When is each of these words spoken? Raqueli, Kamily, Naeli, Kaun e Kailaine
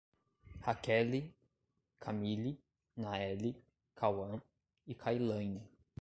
Raqueli, 0.65 1.21
Kamily, 2.01 2.53
Naeli, 2.97 3.51
Kaun 3.99 4.41
e 4.87 4.93
Kailaine 4.95 5.61